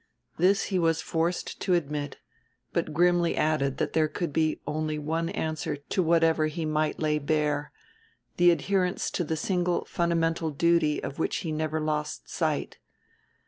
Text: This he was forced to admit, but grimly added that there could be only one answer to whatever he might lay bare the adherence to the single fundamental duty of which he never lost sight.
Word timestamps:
This 0.39 0.63
he 0.73 0.79
was 0.79 0.99
forced 0.99 1.59
to 1.61 1.75
admit, 1.75 2.17
but 2.73 2.91
grimly 2.91 3.35
added 3.37 3.77
that 3.77 3.93
there 3.93 4.07
could 4.07 4.33
be 4.33 4.59
only 4.65 4.97
one 4.97 5.29
answer 5.29 5.75
to 5.75 6.01
whatever 6.01 6.47
he 6.47 6.65
might 6.65 6.97
lay 6.97 7.19
bare 7.19 7.71
the 8.37 8.49
adherence 8.49 9.11
to 9.11 9.23
the 9.23 9.37
single 9.37 9.85
fundamental 9.85 10.49
duty 10.49 11.03
of 11.03 11.19
which 11.19 11.37
he 11.45 11.51
never 11.51 11.79
lost 11.79 12.27
sight. 12.31 12.79